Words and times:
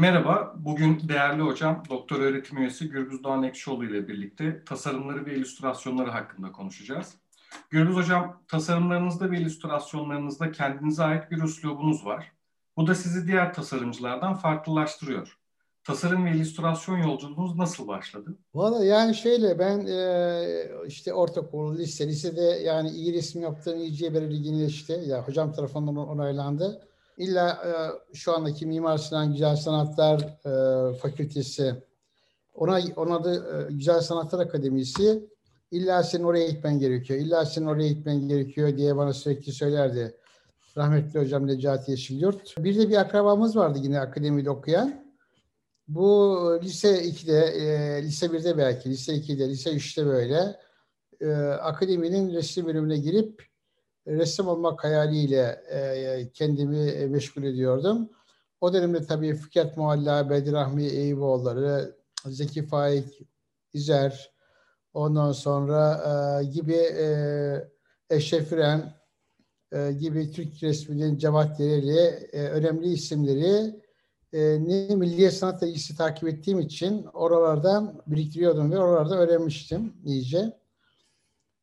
Merhaba, 0.00 0.54
bugün 0.56 1.00
değerli 1.08 1.42
hocam 1.42 1.82
Doktor 1.90 2.20
Öğretim 2.20 2.58
Üyesi 2.58 2.88
Gürbüz 2.88 3.24
Doğan 3.24 3.42
Ekşioğlu 3.42 3.84
ile 3.84 4.08
birlikte 4.08 4.64
tasarımları 4.64 5.26
ve 5.26 5.34
illüstrasyonları 5.34 6.10
hakkında 6.10 6.52
konuşacağız. 6.52 7.14
Gürbüz 7.70 7.96
Hocam, 7.96 8.42
tasarımlarınızda 8.48 9.30
ve 9.30 9.38
illüstrasyonlarınızda 9.38 10.52
kendinize 10.52 11.04
ait 11.04 11.30
bir 11.30 11.42
üslubunuz 11.42 12.06
var. 12.06 12.32
Bu 12.76 12.86
da 12.86 12.94
sizi 12.94 13.26
diğer 13.26 13.54
tasarımcılardan 13.54 14.34
farklılaştırıyor. 14.34 15.38
Tasarım 15.84 16.24
ve 16.24 16.30
illüstrasyon 16.30 16.98
yolculuğunuz 16.98 17.56
nasıl 17.56 17.88
başladı? 17.88 18.38
Valla 18.54 18.84
yani 18.84 19.14
şöyle 19.14 19.58
ben 19.58 19.86
e, 19.86 20.86
işte 20.86 21.14
ortaokul, 21.14 21.78
lise, 21.78 22.08
lisede 22.08 22.42
yani 22.42 22.90
iyi 22.90 23.14
resim 23.14 23.42
yaptığım 23.42 23.78
iyice 23.78 24.14
belirli 24.14 24.64
işte 24.66 24.94
ya 24.94 25.28
hocam 25.28 25.52
tarafından 25.52 25.96
onaylandı. 25.96 26.86
İlla 27.20 27.50
e, 27.50 27.72
şu 28.14 28.36
andaki 28.36 28.66
Mimar 28.66 28.98
Sinan 28.98 29.32
Güzel 29.32 29.56
Sanatlar 29.56 30.20
e, 30.20 30.94
Fakültesi 30.94 31.74
ona 32.54 32.80
onun 32.96 33.10
adı 33.10 33.34
e, 33.34 33.72
Güzel 33.72 34.00
Sanatlar 34.00 34.40
Akademisi 34.40 35.28
illa 35.70 36.02
senin 36.02 36.24
oraya 36.24 36.48
gitmen 36.48 36.78
gerekiyor. 36.78 37.20
İlla 37.20 37.46
senin 37.46 37.66
oraya 37.66 37.88
gitmen 37.88 38.28
gerekiyor 38.28 38.76
diye 38.76 38.96
bana 38.96 39.12
sürekli 39.12 39.52
söylerdi. 39.52 40.16
Rahmetli 40.76 41.20
hocam 41.20 41.46
Necati 41.46 41.90
Yeşilyurt. 41.90 42.54
Bir 42.58 42.78
de 42.78 42.88
bir 42.88 42.96
akrabamız 42.96 43.56
vardı 43.56 43.78
yine 43.82 44.00
akademide 44.00 44.50
okuyan. 44.50 45.04
Bu 45.88 46.60
lise 46.62 47.04
2'de, 47.04 47.38
e, 47.38 48.02
lise 48.02 48.26
1'de 48.26 48.58
belki, 48.58 48.90
lise 48.90 49.12
2'de, 49.12 49.48
lise 49.48 49.70
3'te 49.70 50.06
böyle 50.06 50.56
e, 51.20 51.32
akademinin 51.40 52.34
resim 52.34 52.66
bölümüne 52.66 52.96
girip 52.96 53.49
resim 54.06 54.48
olmak 54.48 54.84
hayaliyle 54.84 55.62
e, 55.70 56.28
kendimi 56.34 57.06
meşgul 57.06 57.42
ediyordum. 57.42 58.10
O 58.60 58.72
dönemde 58.72 59.06
tabii 59.06 59.34
Fikret 59.34 59.76
Mualla, 59.76 60.30
Bedirahmi 60.30 60.84
Eyüboğulları, 60.84 61.96
Zeki 62.26 62.66
Faik, 62.66 63.20
İzer, 63.72 64.30
ondan 64.94 65.32
sonra 65.32 66.02
e, 66.40 66.44
gibi 66.44 66.74
e, 66.74 67.06
Eşref 68.10 68.52
İren 68.52 68.94
e, 69.72 69.92
gibi 69.92 70.30
Türk 70.30 70.62
resminin 70.62 71.18
Cevat 71.18 71.58
Dereli 71.58 72.28
e, 72.32 72.42
önemli 72.42 72.92
isimleri 72.92 73.80
e, 74.32 74.40
ne 74.68 74.94
Milliye 74.96 75.30
Sanat 75.30 75.62
Dergisi 75.62 75.96
takip 75.96 76.28
ettiğim 76.28 76.60
için 76.60 77.04
oralardan 77.04 78.02
biriktiriyordum 78.06 78.72
ve 78.72 78.78
oralarda 78.78 79.18
öğrenmiştim 79.18 79.92
iyice. 80.04 80.59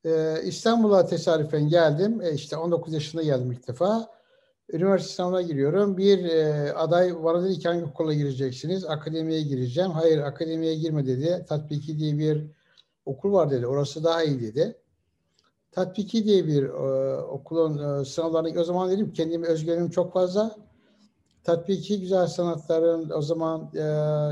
Ee, 0.08 0.42
İstanbul'a 0.44 1.06
tesadüfen 1.06 1.70
geldim. 1.70 2.22
E, 2.22 2.34
işte 2.34 2.58
19 2.58 2.94
yaşında 2.94 3.24
geldim 3.24 3.52
ilk 3.52 3.68
defa. 3.68 4.10
Üniversite 4.74 5.14
sınavına 5.14 5.42
giriyorum. 5.42 5.98
Bir 5.98 6.26
e, 6.26 6.74
aday 6.74 7.24
bana 7.24 7.44
dedi 7.44 7.60
ki 7.60 7.68
hangi 7.68 7.86
okula 7.86 8.14
gireceksiniz? 8.14 8.86
Akademiye 8.86 9.42
gireceğim. 9.42 9.92
Hayır 9.92 10.20
akademiye 10.20 10.76
girme 10.76 11.08
dedi. 11.08 11.46
Tatbiki 11.50 12.00
diye 12.00 12.18
bir 12.18 12.48
okul 13.06 13.34
var 13.34 13.52
dedi. 13.52 13.68
Orası 13.68 14.04
daha 14.04 14.24
iyi 14.24 14.42
dedi. 14.42 14.76
Tatbiki 15.72 16.26
diye 16.26 16.48
bir 16.48 16.64
e, 16.64 17.18
okulun 17.22 18.02
e, 18.02 18.06
sınavlarına 18.06 18.62
o 18.62 18.64
zaman 18.64 18.92
dedim 18.92 19.14
kendimi 19.14 19.48
özgürlüğüm 19.48 19.90
çok 19.90 20.14
fazla. 20.14 20.56
Tatbiki 21.44 22.02
Güzel 22.02 22.28
Sanatların 22.28 23.10
o 23.10 23.22
zaman 23.22 23.70
e, 23.76 23.82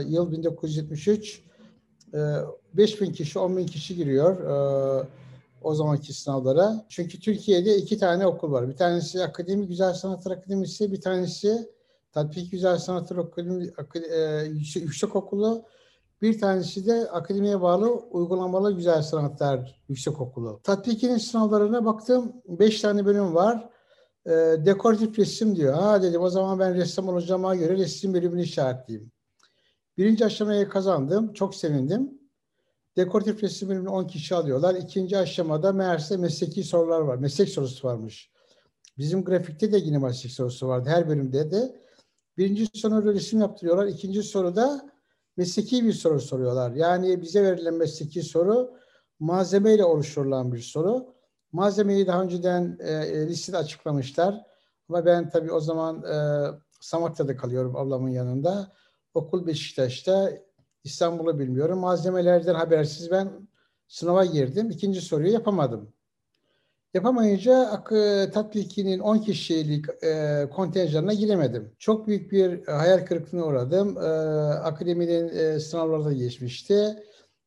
yıl 0.08 0.32
1973 0.32 1.44
e, 2.14 2.18
5000 2.74 3.12
kişi 3.12 3.40
10 3.40 3.58
bin 3.58 3.66
kişi 3.66 3.96
giriyor. 3.96 4.40
E, 4.40 5.08
o 5.66 5.76
zamanki 5.76 6.14
sınavlara. 6.14 6.86
Çünkü 6.90 7.20
Türkiye'de 7.20 7.78
iki 7.78 7.98
tane 7.98 8.28
okul 8.28 8.52
var. 8.52 8.70
Bir 8.70 8.76
tanesi 8.76 9.24
Akademi 9.24 9.68
Güzel 9.68 9.94
Sanatlar 9.94 10.32
Akademisi, 10.32 10.92
bir 10.92 11.02
tanesi 11.02 11.70
Tatbik 12.12 12.52
Güzel 12.52 12.78
Sanatlar 12.78 13.18
Akademi, 13.18 13.72
e, 14.12 14.44
Yüksek 14.80 15.16
Okulu, 15.16 15.66
bir 16.22 16.40
tanesi 16.40 16.88
de 16.88 17.10
akademiye 17.12 17.62
bağlı 17.62 17.90
uygulamalı 17.90 18.76
güzel 18.76 19.02
sanatlar 19.02 19.82
yüksek 19.90 20.22
okulu. 20.22 20.60
Tatbikinin 20.64 21.18
sınavlarına 21.18 21.86
baktım. 21.86 22.34
Beş 22.48 22.82
tane 22.82 23.06
bölüm 23.06 23.36
var. 23.36 23.70
E, 24.26 24.32
dekoratif 24.66 25.20
resim 25.20 25.56
diyor. 25.56 25.74
Ha 25.74 26.02
dedim 26.02 26.22
o 26.22 26.30
zaman 26.30 26.60
ben 26.60 26.76
ressam 26.76 27.10
olacağıma 27.10 27.56
göre 27.56 27.78
resim 27.78 28.14
bölümünü 28.14 28.42
işaretleyeyim. 28.42 29.12
Birinci 29.98 30.26
aşamayı 30.26 30.70
kazandım. 30.70 31.34
Çok 31.34 31.56
sevindim. 31.56 32.25
Dekoratif 32.98 33.44
resim 33.44 33.70
bölümünü 33.70 33.90
10 33.90 34.08
kişi 34.08 34.36
alıyorlar. 34.36 34.76
İkinci 34.76 35.18
aşamada 35.18 35.72
meğerse 35.72 36.18
mesleki 36.18 36.64
sorular 36.64 37.02
var. 37.02 37.18
Meslek 37.18 37.50
sorusu 37.50 37.88
varmış. 37.88 38.32
Bizim 38.98 39.24
grafikte 39.24 39.72
de 39.72 39.78
yine 39.78 39.98
meslek 39.98 40.32
sorusu 40.32 40.68
vardı. 40.68 40.90
Her 40.90 41.10
bölümde 41.10 41.52
de. 41.52 41.82
Birinci 42.38 42.68
soruda 42.74 43.14
resim 43.14 43.40
yaptırıyorlar. 43.40 43.86
İkinci 43.86 44.24
soruda 44.24 44.90
mesleki 45.38 45.86
bir 45.86 45.94
soru 45.94 46.22
soruyorlar. 46.22 46.72
Yani 46.72 47.22
bize 47.22 47.44
verilen 47.44 47.74
mesleki 47.74 48.24
soru 48.24 48.74
malzemeyle 49.20 49.86
oluşturulan 49.86 50.52
bir 50.52 50.62
soru. 50.62 51.16
Malzemeyi 51.52 52.08
daha 52.08 52.24
önceden 52.24 52.78
e, 52.80 52.92
e 52.92 53.28
listede 53.28 53.58
açıklamışlar. 53.58 54.46
Ama 54.90 55.06
ben 55.06 55.30
tabii 55.30 55.52
o 55.52 55.60
zaman 55.60 56.04
e, 56.04 56.18
Samatya'da 56.82 57.38
kalıyorum 57.38 57.76
ablamın 57.76 58.10
yanında. 58.10 58.72
Okul 59.14 59.48
Beşiktaş'ta 59.48 60.32
İstanbul'u 60.86 61.40
bilmiyorum. 61.40 61.80
Malzemelerden 61.80 62.56
habersiz 62.56 63.12
ben 63.12 63.32
sınava 63.88 64.26
girdim. 64.26 64.70
İkinci 64.70 65.02
soruyu 65.02 65.32
yapamadım. 65.32 65.94
Yapamayınca 66.94 67.84
tatbikinin 68.32 69.00
10 69.00 69.18
kişilik 69.18 69.86
e, 70.04 70.46
kontenjanına 70.54 71.14
giremedim. 71.14 71.72
Çok 71.80 72.08
büyük 72.08 72.32
bir 72.32 72.68
hayal 72.68 73.06
kırıklığına 73.06 73.46
uğradım. 73.46 73.98
E, 73.98 74.02
akademinin 74.54 75.28
e, 75.28 75.60
sınavlarda 75.60 76.14
geçmişti. 76.14 77.04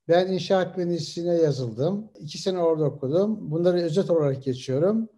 Ben 0.09 0.27
inşaat 0.33 0.77
mühendisliğine 0.77 1.35
yazıldım. 1.35 2.11
İki 2.21 2.39
sene 2.39 2.59
orada 2.59 2.85
okudum. 2.85 3.51
Bunları 3.51 3.77
özet 3.77 4.11
olarak 4.11 4.43
geçiyorum. 4.43 5.09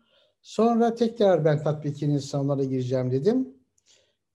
Sonra 0.43 0.95
tekrar 0.95 1.45
ben 1.45 1.63
tatbikinin 1.63 2.19
sınavlarına 2.19 2.65
gireceğim 2.65 3.11
dedim. 3.11 3.60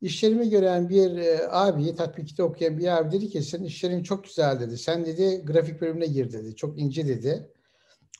İşlerimi 0.05 0.49
gören 0.49 0.89
bir 0.89 1.17
e, 1.17 1.49
abi, 1.49 1.95
tatbikte 1.95 2.43
okuyan 2.43 2.77
bir 2.77 2.97
abi 2.97 3.11
dedi 3.11 3.29
ki 3.29 3.41
senin 3.43 3.63
işlerin 3.63 4.03
çok 4.03 4.23
güzel 4.23 4.59
dedi. 4.59 4.77
Sen 4.77 5.05
dedi 5.05 5.45
grafik 5.45 5.81
bölümüne 5.81 6.05
gir 6.05 6.31
dedi. 6.31 6.55
Çok 6.55 6.79
ince 6.79 7.07
dedi. 7.07 7.51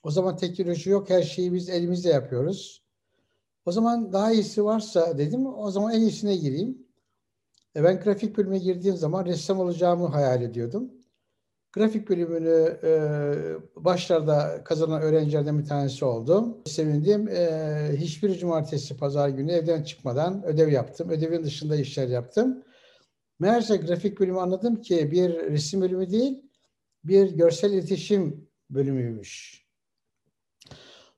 O 0.04 0.12
zaman 0.12 0.38
teknoloji 0.38 0.90
yok. 0.90 1.10
Her 1.10 1.24
şeyi 1.24 1.54
biz 1.54 1.70
elimizle 1.70 2.10
yapıyoruz. 2.10 2.84
O 3.66 3.72
zaman 3.72 4.14
daha 4.14 4.32
iyisi 4.32 4.66
varsa 4.66 5.18
dedim 5.18 5.46
o 5.46 5.72
zaman 5.72 5.94
en 5.94 6.02
iyisine 6.02 6.36
gireyim. 6.36 6.88
E 7.76 7.84
ben 7.84 8.00
grafik 8.00 8.38
bölümüne 8.38 8.60
girdiğim 8.60 8.98
zaman 8.98 9.26
ressam 9.26 9.60
olacağımı 9.60 10.08
hayal 10.08 10.42
ediyordum. 10.42 10.92
Grafik 11.76 12.10
bölümünü 12.10 12.78
e, 12.84 12.94
başlarda 13.86 14.64
kazanan 14.64 15.02
öğrencilerden 15.02 15.60
bir 15.60 15.66
tanesi 15.66 16.06
oldum. 16.06 16.58
Sevindim. 16.66 17.28
E, 17.28 17.92
hiçbir 17.98 18.38
cumartesi, 18.38 18.98
pazar 18.98 19.30
günü 19.30 19.52
evden 19.52 19.84
çıkmadan 19.84 20.46
ödev 20.46 20.70
yaptım. 20.70 21.10
Ödevin 21.10 21.44
dışında 21.44 21.76
işler 21.76 22.08
yaptım. 22.08 22.64
Meğerse 23.40 23.78
grafik 23.78 24.20
bölümü 24.20 24.40
anladım 24.40 24.82
ki 24.82 25.12
bir 25.12 25.52
resim 25.52 25.82
bölümü 25.82 26.12
değil, 26.12 26.42
bir 27.04 27.32
görsel 27.32 27.72
iletişim 27.72 28.50
bölümüymüş. 28.70 29.66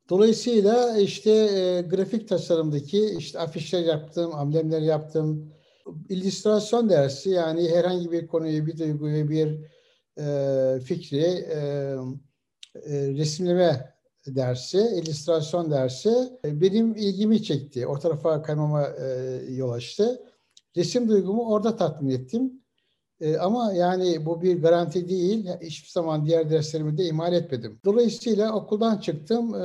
Dolayısıyla 0.09 0.97
işte 0.97 1.31
e, 1.31 1.81
grafik 1.81 2.29
tasarımdaki 2.29 3.16
işte 3.17 3.40
afişler 3.40 3.81
yaptım, 3.81 4.35
amblemler 4.35 4.81
yaptım. 4.81 5.53
İllüstrasyon 6.09 6.90
dersi 6.90 7.29
yani 7.29 7.69
herhangi 7.69 8.12
bir 8.12 8.28
konuyu, 8.28 8.66
bir 8.66 8.78
duyguyu, 8.78 9.29
bir 9.29 9.77
e, 10.19 10.79
fikri 10.79 11.23
e, 11.23 11.59
e, 12.85 13.08
resimleme 13.14 13.93
dersi, 14.28 14.78
illüstrasyon 14.78 15.72
dersi 15.72 16.40
e, 16.46 16.61
benim 16.61 16.96
ilgimi 16.96 17.43
çekti. 17.43 17.87
O 17.87 17.99
tarafa 17.99 18.41
kaymama 18.41 18.87
e, 18.87 19.40
yol 19.49 19.72
açtı. 19.72 20.22
Resim 20.78 21.09
duygumu 21.09 21.49
orada 21.49 21.75
tatmin 21.75 22.09
ettim. 22.09 22.61
E, 23.22 23.37
ama 23.37 23.73
yani 23.73 24.25
bu 24.25 24.41
bir 24.41 24.61
garanti 24.61 25.09
değil. 25.09 25.47
Hiçbir 25.61 25.90
zaman 25.90 26.25
diğer 26.25 26.49
derslerimi 26.49 26.97
de 26.97 27.05
ihmal 27.05 27.34
etmedim. 27.34 27.79
Dolayısıyla 27.85 28.53
okuldan 28.53 28.97
çıktım. 28.97 29.55
E, 29.55 29.59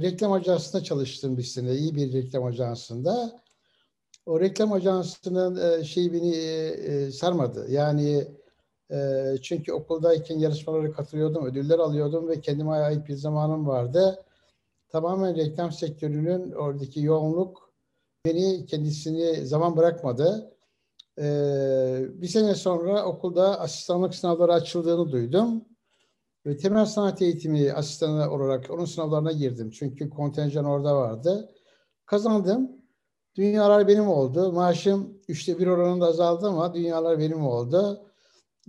reklam 0.00 0.32
ajansında 0.32 0.84
çalıştım 0.84 1.38
bir 1.38 1.42
sene. 1.42 1.72
iyi 1.74 1.94
bir 1.94 2.12
reklam 2.12 2.44
ajansında. 2.44 3.40
O 4.26 4.40
reklam 4.40 4.72
ajansının 4.72 5.80
e, 5.80 5.84
şeyi 5.84 6.12
beni 6.12 6.34
e, 6.34 6.66
e 6.66 7.10
sarmadı. 7.10 7.66
Yani 7.70 8.24
e, 8.90 9.24
çünkü 9.42 9.72
okuldayken 9.72 10.38
yarışmalara 10.38 10.92
katılıyordum, 10.92 11.46
ödüller 11.46 11.78
alıyordum 11.78 12.28
ve 12.28 12.40
kendime 12.40 12.70
ait 12.70 13.08
bir 13.08 13.14
zamanım 13.14 13.66
vardı. 13.66 14.24
Tamamen 14.88 15.36
reklam 15.36 15.72
sektörünün 15.72 16.52
oradaki 16.52 17.02
yoğunluk 17.02 17.72
beni 18.24 18.66
kendisini 18.66 19.46
zaman 19.46 19.76
bırakmadı. 19.76 20.54
Ee, 21.18 22.04
bir 22.14 22.26
sene 22.26 22.54
sonra 22.54 23.04
okulda 23.04 23.60
asistanlık 23.60 24.14
sınavları 24.14 24.52
açıldığını 24.52 25.12
duydum. 25.12 25.64
Ve 26.46 26.56
temel 26.56 26.86
sanat 26.86 27.22
eğitimi 27.22 27.72
asistanı 27.72 28.30
olarak 28.30 28.70
onun 28.70 28.84
sınavlarına 28.84 29.32
girdim. 29.32 29.70
Çünkü 29.70 30.10
kontenjan 30.10 30.64
orada 30.64 30.96
vardı. 30.96 31.52
Kazandım. 32.06 32.72
Dünyalar 33.36 33.88
benim 33.88 34.08
oldu. 34.08 34.52
Maaşım 34.52 35.18
üçte 35.28 35.58
bir 35.58 35.66
oranında 35.66 36.06
azaldı 36.06 36.48
ama 36.48 36.74
dünyalar 36.74 37.18
benim 37.18 37.46
oldu. 37.46 38.06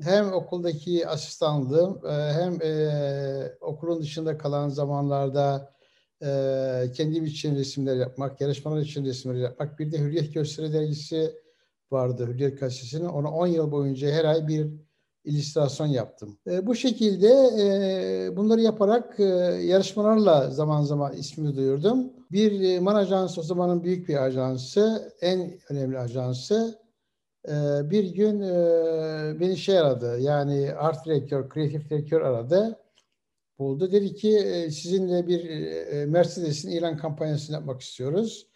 Hem 0.04 0.34
okuldaki 0.34 1.08
asistanlığım 1.08 2.02
e, 2.08 2.12
hem 2.12 2.62
e, 2.62 3.58
okulun 3.62 4.02
dışında 4.02 4.38
kalan 4.38 4.70
zamanlarda 4.70 5.74
e, 6.22 6.28
kendim 6.94 7.26
için 7.26 7.56
resimler 7.56 7.96
yapmak, 7.96 8.42
yarışmalar 8.42 8.82
için 8.82 9.06
resimler 9.06 9.36
yapmak. 9.36 9.80
Bir 9.80 9.92
de 9.92 10.00
Hürriyet 10.00 10.34
Gösteri 10.34 10.74
dergisi 10.74 11.34
vardı 11.92 12.28
Hürriyet 12.28 12.60
Gazetesi'nin. 12.60 13.06
Onu 13.06 13.28
10 13.30 13.48
yıl 13.48 13.72
boyunca 13.72 14.12
her 14.12 14.26
ay 14.26 14.48
bir 14.48 14.68
illüstrasyon 15.26 15.88
yaptım. 15.88 16.38
Bu 16.64 16.76
şekilde 16.76 17.28
bunları 18.38 18.62
yaparak 18.62 19.20
yarışmalarla 19.64 20.50
zaman 20.50 20.84
zaman 20.84 21.14
ismimi 21.14 21.56
duyurdum. 21.56 22.14
Bir 22.32 22.62
e, 22.62 22.80
Man 22.80 22.96
Ajansı 22.96 23.42
o 23.42 23.44
zamanın 23.44 23.84
büyük 23.84 24.10
bir 24.10 24.24
ajansı, 24.24 25.14
en 25.22 25.60
önemli 25.70 26.00
ajansı. 26.00 26.85
E, 27.48 27.90
bir 27.90 28.04
gün 28.04 28.42
e, 28.42 29.40
beni 29.40 29.58
şey 29.58 29.80
aradı, 29.80 30.20
yani 30.20 30.74
art 30.74 31.06
direktör, 31.06 31.50
kreatif 31.50 31.90
direktör 31.90 32.22
aradı. 32.22 32.80
Buldu. 33.60 33.92
Dedi 33.92 34.16
ki 34.16 34.38
e, 34.38 34.72
sizinle 34.72 35.28
bir 35.28 35.50
e, 35.50 36.06
Mercedes'in 36.06 36.72
ilan 36.72 36.98
kampanyasını 36.98 37.56
yapmak 37.56 37.82
istiyoruz. 37.82 38.48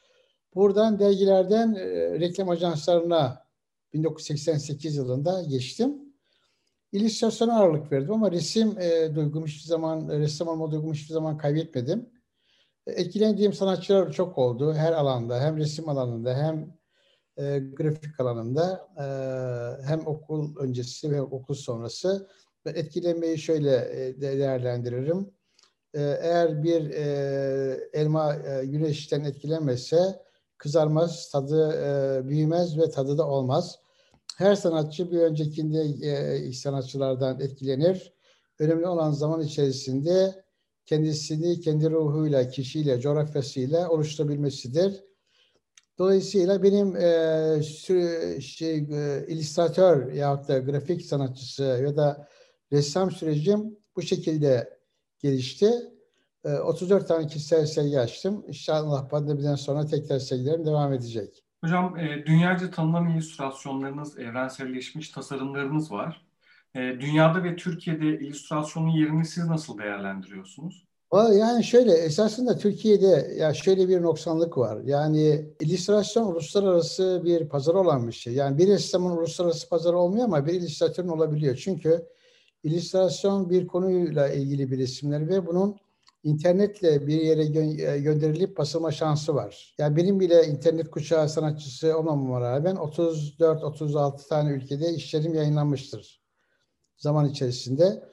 Buradan 0.56 1.00
dergilerden 1.00 1.76
reklam 2.20 2.50
ajanslarına 2.50 3.46
1988 3.94 4.96
yılında 4.96 5.44
geçtim 5.44 6.10
illüstrasyona 6.92 7.60
ağırlık 7.60 7.92
verdim 7.92 8.14
ama 8.14 8.32
resim 8.32 8.80
e, 8.80 9.16
duygumu 9.16 9.48
hiçbir 9.48 9.68
zaman, 9.68 10.10
ressam 10.10 10.48
olma 10.48 10.72
duygumu 10.72 10.94
hiçbir 10.94 11.14
zaman 11.14 11.38
kaybetmedim. 11.38 12.10
Etkilendiğim 12.88 13.54
sanatçılar 13.54 14.12
çok 14.12 14.38
oldu 14.38 14.74
her 14.74 14.92
alanda, 14.92 15.42
hem 15.42 15.58
resim 15.58 15.90
alanında 15.90 16.38
hem 16.38 16.79
e, 17.40 17.60
grafik 17.60 18.20
alanında, 18.20 18.88
e, 18.98 19.04
hem 19.88 20.08
okul 20.08 20.56
öncesi 20.58 21.12
ve 21.12 21.22
okul 21.22 21.54
sonrası. 21.54 22.28
Ben 22.66 22.74
etkilenmeyi 22.74 23.38
şöyle 23.38 23.76
e, 23.76 24.22
değerlendiririm. 24.22 25.30
E, 25.94 26.02
eğer 26.02 26.64
bir 26.64 26.90
e, 26.90 27.90
elma 27.94 28.36
e, 28.36 28.66
güneşten 28.66 29.24
etkilenmezse 29.24 30.20
kızarmaz, 30.58 31.32
tadı 31.32 31.74
e, 31.74 32.28
büyümez 32.30 32.78
ve 32.78 32.90
tadı 32.90 33.18
da 33.18 33.28
olmaz 33.28 33.80
her 34.40 34.56
sanatçı 34.56 35.12
bir 35.12 35.20
öncekinde 35.20 36.08
e, 36.08 36.54
sanatçılardan 36.54 37.40
etkilenir. 37.40 38.14
Önemli 38.60 38.88
olan 38.88 39.12
zaman 39.12 39.42
içerisinde 39.42 40.44
kendisini 40.86 41.62
kendi 41.62 41.90
ruhuyla, 41.90 42.50
kişiyle, 42.50 43.00
coğrafyasıyla 43.00 43.90
oluşturabilmesidir. 43.90 45.04
Dolayısıyla 46.00 46.64
benim 46.64 46.96
e, 46.96 47.64
şey, 48.42 48.78
e, 48.78 49.26
illüstratör 49.28 50.12
ya 50.12 50.48
da 50.48 50.60
grafik 50.60 51.02
sanatçısı 51.02 51.64
ya 51.64 51.98
da 51.98 52.28
ressam 52.72 53.12
sürecim 53.12 53.78
bu 53.96 54.02
şekilde 54.02 54.80
gelişti. 55.20 55.72
E, 56.46 56.54
34 56.54 57.08
tane 57.08 57.28
kişisel 57.28 57.66
sergi 57.66 58.00
açtım. 58.00 58.44
İnşallah 58.48 59.10
pandemiden 59.10 59.56
sonra 59.56 59.86
tekrar 59.86 60.20
sergilerim 60.20 60.66
devam 60.66 60.94
edecek. 60.94 61.44
Hocam 61.64 61.98
e, 61.98 62.26
dünyaca 62.26 62.72
tanınan 62.72 63.10
illüstrasyonlarınız, 63.10 64.20
evrenselleşmiş 64.20 65.10
tasarımlarınız 65.10 65.92
var. 65.92 66.26
E, 66.76 66.80
dünyada 66.80 67.44
ve 67.44 67.56
Türkiye'de 67.56 68.06
illüstrasyonun 68.06 68.90
yerini 68.90 69.26
siz 69.26 69.48
nasıl 69.48 69.78
değerlendiriyorsunuz? 69.78 70.89
Yani 71.14 71.64
şöyle 71.64 71.94
esasında 71.94 72.58
Türkiye'de 72.58 73.34
ya 73.38 73.54
şöyle 73.54 73.90
bir 73.90 74.02
noksanlık 74.02 74.58
var. 74.58 74.82
Yani 74.84 75.46
illüstrasyon 75.60 76.26
uluslararası 76.26 77.22
bir 77.26 77.50
pazar 77.50 77.74
olan 77.74 78.08
bir 78.08 78.14
şey. 78.14 78.34
Yani 78.34 78.58
bir 78.58 78.68
ressamın 78.68 79.18
uluslararası 79.18 79.70
pazarı 79.70 79.98
olmuyor 79.98 80.26
ama 80.26 80.46
bir 80.46 80.54
illüstratörün 80.54 81.08
olabiliyor. 81.08 81.56
Çünkü 81.56 82.06
illüstrasyon 82.64 83.50
bir 83.50 83.68
konuyla 83.68 84.30
ilgili 84.30 84.72
bir 84.72 84.78
resimler 84.78 85.30
ve 85.30 85.48
bunun 85.48 85.78
internetle 86.24 87.08
bir 87.08 87.22
yere 87.22 87.44
gö- 87.44 87.94
e, 87.96 88.00
gönderilip 88.00 88.58
basılma 88.58 88.92
şansı 88.92 89.36
var. 89.36 89.76
Yani 89.78 89.96
benim 89.96 90.20
bile 90.20 90.48
internet 90.48 90.92
kuşağı 90.92 91.30
sanatçısı 91.30 91.98
olmamama 91.98 92.42
rağmen 92.42 92.76
34-36 92.76 94.28
tane 94.28 94.52
ülkede 94.52 94.94
işlerim 94.94 95.34
yayınlanmıştır 95.34 96.22
zaman 96.98 97.30
içerisinde. 97.30 98.04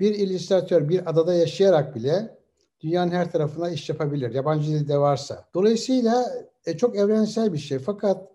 Bir 0.00 0.14
illüstratör 0.14 0.88
bir 0.88 1.10
adada 1.10 1.34
yaşayarak 1.34 1.94
bile 1.94 2.36
dünyanın 2.80 3.10
her 3.10 3.32
tarafına 3.32 3.70
iş 3.70 3.88
yapabilir. 3.88 4.34
Yabancı 4.34 4.70
dilde 4.70 4.98
varsa. 4.98 5.48
Dolayısıyla 5.54 6.26
e, 6.66 6.76
çok 6.76 6.96
evrensel 6.96 7.52
bir 7.52 7.58
şey. 7.58 7.78
Fakat 7.78 8.28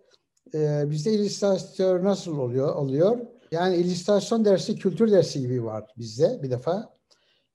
e, 0.53 0.83
bizde 0.89 1.11
illüstratör 1.11 2.03
nasıl 2.03 2.37
oluyor? 2.37 2.75
oluyor? 2.75 3.19
Yani 3.51 3.75
illüstrasyon 3.75 4.45
dersi 4.45 4.75
kültür 4.75 5.11
dersi 5.11 5.41
gibi 5.41 5.65
var 5.65 5.91
bizde 5.97 6.39
bir 6.43 6.51
defa. 6.51 6.93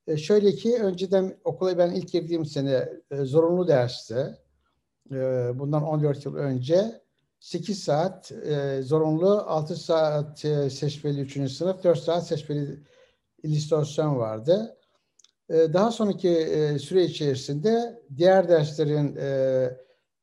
E, 0.06 0.16
şöyle 0.16 0.52
ki 0.52 0.78
önceden 0.82 1.36
okula 1.44 1.78
ben 1.78 1.90
ilk 1.90 2.12
girdiğim 2.12 2.44
sene 2.44 2.88
e, 3.10 3.24
zorunlu 3.24 3.68
derste 3.68 4.38
e, 5.10 5.50
bundan 5.54 5.82
14 5.82 6.24
yıl 6.24 6.34
önce 6.34 7.00
8 7.40 7.84
saat 7.84 8.32
e, 8.32 8.82
zorunlu, 8.82 9.30
6 9.30 9.76
saat 9.76 10.44
e, 10.44 10.70
seçmeli 10.70 11.20
3. 11.20 11.52
sınıf, 11.52 11.84
4 11.84 11.98
saat 11.98 12.26
seçmeli 12.26 12.80
illüstrasyon 13.42 14.16
vardı. 14.16 14.75
E, 15.50 15.72
daha 15.72 15.90
sonraki 15.90 16.28
e, 16.28 16.78
süre 16.78 17.04
içerisinde 17.04 18.02
diğer 18.16 18.48
derslerin, 18.48 19.16
e, 19.16 19.70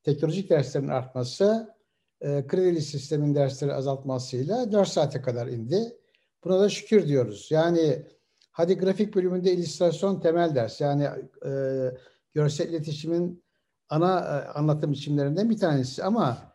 teknolojik 0.03 0.49
derslerin 0.49 0.87
artması, 0.87 1.75
e, 2.21 2.47
kredili 2.47 2.81
sistemin 2.81 3.35
dersleri 3.35 3.73
azaltmasıyla 3.73 4.71
4 4.71 4.87
saate 4.87 5.21
kadar 5.21 5.47
indi. 5.47 5.97
Buna 6.43 6.59
da 6.59 6.69
şükür 6.69 7.07
diyoruz. 7.07 7.47
Yani 7.51 8.05
Hadi 8.53 8.77
grafik 8.77 9.15
bölümünde 9.15 9.53
illüstrasyon 9.53 10.19
temel 10.19 10.55
ders. 10.55 10.81
Yani 10.81 11.09
e, 11.45 11.51
görsel 12.33 12.69
iletişimin 12.69 13.43
ana 13.89 14.19
e, 14.19 14.47
anlatım 14.47 14.91
biçimlerinden 14.91 15.49
bir 15.49 15.57
tanesi. 15.57 16.03
Ama 16.03 16.53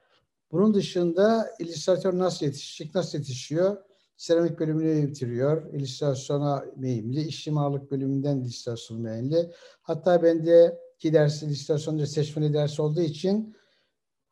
bunun 0.52 0.74
dışında 0.74 1.50
illüstratör 1.58 2.18
nasıl 2.18 2.46
yetişecek, 2.46 2.94
nasıl 2.94 3.18
yetişiyor? 3.18 3.76
Seramik 4.18 4.58
bölümünü 4.58 5.08
bitiriyor. 5.08 5.72
İllüstrasyona 5.72 6.64
meyilli. 6.76 7.20
İş 7.20 7.46
mimarlık 7.46 7.90
bölümünden 7.90 8.37
illüstrasyon 8.37 9.00
meyilli. 9.00 9.50
Hatta 9.82 10.22
bende 10.22 10.78
ki 10.98 11.12
ders 11.12 11.42
illüstrasyon 11.42 12.04
seçmeli 12.04 12.54
ders 12.54 12.80
olduğu 12.80 13.00
için 13.00 13.56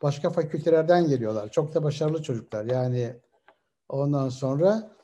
başka 0.02 0.30
fakültelerden 0.30 1.08
geliyorlar. 1.08 1.50
Çok 1.50 1.74
da 1.74 1.82
başarılı 1.82 2.22
çocuklar. 2.22 2.64
Yani 2.64 3.14
ondan 3.88 4.28
sonra 4.28 4.96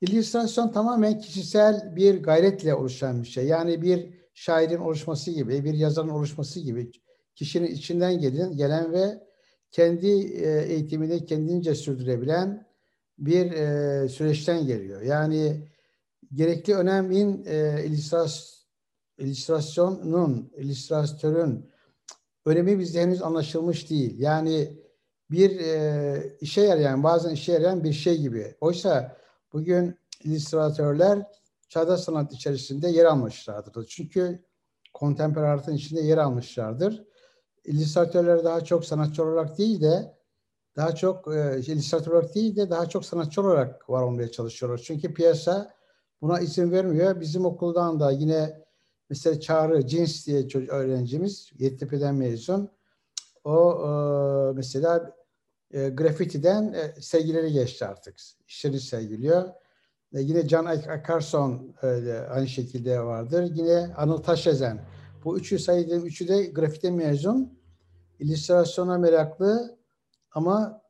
İllüstrasyon 0.00 0.72
tamamen 0.72 1.20
kişisel 1.20 1.96
bir 1.96 2.22
gayretle 2.22 2.74
oluşan 2.74 3.22
bir 3.22 3.28
şey. 3.28 3.46
Yani 3.46 3.82
bir 3.82 4.08
şairin 4.34 4.78
oluşması 4.78 5.30
gibi, 5.30 5.64
bir 5.64 5.74
yazarın 5.74 6.08
oluşması 6.08 6.60
gibi 6.60 6.90
kişinin 7.34 7.66
içinden 7.66 8.18
gelen, 8.18 8.56
gelen 8.56 8.92
ve 8.92 9.22
kendi 9.70 10.08
e, 10.08 10.62
eğitimini 10.62 11.26
kendince 11.26 11.74
sürdürebilen 11.74 12.67
bir 13.18 13.52
e, 13.52 14.08
süreçten 14.08 14.66
geliyor. 14.66 15.02
Yani 15.02 15.68
gerekli 16.34 16.74
önemin 16.74 17.44
e, 17.46 17.84
illüstrasyonun, 19.18 20.52
illüstratörün 20.56 21.70
önemi 22.46 22.78
bizde 22.78 23.00
henüz 23.00 23.22
anlaşılmış 23.22 23.90
değil. 23.90 24.18
Yani 24.18 24.78
bir 25.30 25.60
e, 25.60 26.36
işe 26.40 26.60
yarayan, 26.60 27.02
bazen 27.02 27.30
işe 27.30 27.52
yarayan 27.52 27.84
bir 27.84 27.92
şey 27.92 28.20
gibi. 28.20 28.54
Oysa 28.60 29.16
bugün 29.52 29.98
illüstratörler 30.24 31.26
çağdaş 31.68 32.00
sanat 32.00 32.32
içerisinde 32.32 32.88
yer 32.88 33.04
almışlardır. 33.04 33.86
Çünkü 33.86 34.44
kontemporaryatın 34.94 35.74
içinde 35.74 36.00
yer 36.00 36.18
almışlardır. 36.18 37.04
İllüstratörler 37.64 38.44
daha 38.44 38.64
çok 38.64 38.84
sanatçı 38.84 39.24
olarak 39.24 39.58
değil 39.58 39.80
de 39.80 40.17
daha 40.78 40.94
çok 40.94 41.34
e, 41.34 41.60
illüstratör 41.60 42.12
olarak 42.12 42.34
değil 42.34 42.56
de 42.56 42.70
daha 42.70 42.88
çok 42.88 43.04
sanatçı 43.04 43.40
olarak 43.40 43.90
var 43.90 44.02
olmaya 44.02 44.30
çalışıyorlar. 44.30 44.78
Çünkü 44.84 45.14
piyasa 45.14 45.74
buna 46.22 46.40
izin 46.40 46.72
vermiyor. 46.72 47.20
Bizim 47.20 47.44
okuldan 47.44 48.00
da 48.00 48.10
yine 48.10 48.62
mesela 49.10 49.40
Çağrı 49.40 49.86
Cins 49.86 50.26
diye 50.26 50.48
çocuk 50.48 50.70
öğrencimiz 50.70 51.50
Yeditepe'den 51.58 52.14
mezun. 52.14 52.70
O 53.44 53.72
e, 53.72 53.88
mesela 54.52 55.16
e, 55.70 55.88
grafitiden 55.88 56.72
e, 56.72 57.00
sergileri 57.00 57.52
geçti 57.52 57.86
artık. 57.86 58.16
İşleri 58.48 58.80
sergiliyor. 58.80 59.48
E, 60.14 60.20
yine 60.20 60.48
Can 60.48 60.64
Akarson 60.64 61.74
öyle, 61.82 62.20
aynı 62.20 62.48
şekilde 62.48 63.00
vardır. 63.00 63.50
Yine 63.54 63.94
Anıl 63.96 64.18
Taşezen. 64.18 64.80
Bu 65.24 65.38
üçü 65.38 65.58
saydığım 65.58 66.06
üçü 66.06 66.28
de 66.28 66.46
grafite 66.46 66.90
mezun. 66.90 67.58
İllüstrasyona 68.18 68.98
meraklı 68.98 69.77
ama 70.32 70.82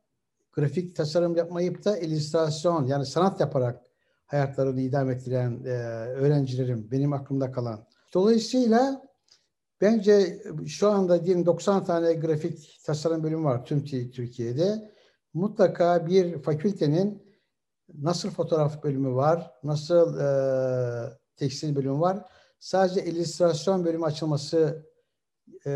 grafik 0.51 0.95
tasarım 0.95 1.35
yapmayıp 1.35 1.85
da 1.85 1.97
illüstrasyon 1.97 2.85
yani 2.85 3.05
sanat 3.05 3.39
yaparak 3.39 3.81
hayatlarını 4.25 4.81
idam 4.81 5.09
ettiren 5.09 5.63
e, 5.65 5.69
öğrencilerim 6.15 6.91
benim 6.91 7.13
aklımda 7.13 7.51
kalan. 7.51 7.87
Dolayısıyla 8.13 9.09
Bence 9.81 10.43
şu 10.67 10.89
anda 10.89 11.25
diyelim 11.25 11.45
90 11.45 11.85
tane 11.85 12.13
grafik 12.13 12.81
tasarım 12.85 13.23
bölümü 13.23 13.43
var 13.43 13.65
tüm 13.65 13.85
Türkiye'de. 13.85 14.91
Mutlaka 15.33 16.07
bir 16.07 16.41
fakültenin 16.41 17.23
nasıl 17.97 18.29
fotoğraf 18.29 18.83
bölümü 18.83 19.15
var, 19.15 19.51
nasıl 19.63 20.19
e, 20.19 20.29
tekstil 21.35 21.75
bölümü 21.75 21.99
var. 21.99 22.25
Sadece 22.59 23.05
illüstrasyon 23.05 23.85
bölümü 23.85 24.05
açılması 24.05 24.85
e, 25.65 25.71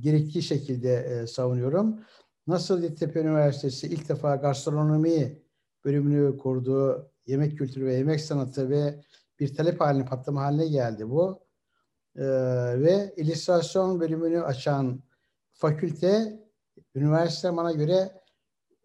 gerektiği 0.00 0.42
şekilde 0.42 0.94
e, 0.94 1.26
savunuyorum. 1.26 2.00
Nasıl 2.48 2.82
Yeditepe 2.82 3.20
Üniversitesi 3.20 3.86
ilk 3.86 4.08
defa 4.08 4.36
gastronomi 4.36 5.42
bölümünü 5.84 6.38
kurdu, 6.38 7.10
yemek 7.26 7.58
kültürü 7.58 7.86
ve 7.86 7.94
yemek 7.94 8.20
sanatı 8.20 8.70
ve 8.70 9.04
bir 9.40 9.54
talep 9.54 9.80
haline, 9.80 10.04
patlama 10.04 10.42
haline 10.42 10.68
geldi 10.68 11.10
bu. 11.10 11.40
Ee, 12.16 12.24
ve 12.80 13.14
illüstrasyon 13.16 14.00
bölümünü 14.00 14.42
açan 14.42 15.02
fakülte, 15.52 16.42
üniversite 16.94 17.56
bana 17.56 17.72
göre 17.72 18.22